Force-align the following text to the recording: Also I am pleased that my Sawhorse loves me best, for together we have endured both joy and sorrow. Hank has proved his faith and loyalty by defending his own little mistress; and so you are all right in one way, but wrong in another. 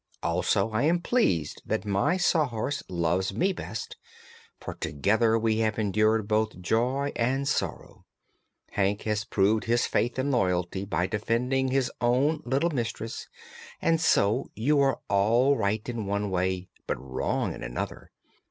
Also 0.23 0.71
I 0.71 0.81
am 0.81 0.99
pleased 0.99 1.61
that 1.63 1.85
my 1.85 2.17
Sawhorse 2.17 2.81
loves 2.89 3.35
me 3.35 3.53
best, 3.53 3.97
for 4.59 4.73
together 4.73 5.37
we 5.37 5.57
have 5.57 5.77
endured 5.77 6.27
both 6.27 6.59
joy 6.59 7.11
and 7.15 7.47
sorrow. 7.47 8.07
Hank 8.71 9.03
has 9.03 9.23
proved 9.23 9.65
his 9.65 9.85
faith 9.85 10.17
and 10.17 10.31
loyalty 10.31 10.85
by 10.85 11.05
defending 11.05 11.67
his 11.67 11.91
own 12.01 12.41
little 12.45 12.71
mistress; 12.71 13.27
and 13.79 14.01
so 14.01 14.49
you 14.55 14.79
are 14.79 14.99
all 15.07 15.55
right 15.55 15.87
in 15.87 16.07
one 16.07 16.31
way, 16.31 16.67
but 16.87 16.97
wrong 16.99 17.53
in 17.53 17.61
another. 17.61 18.09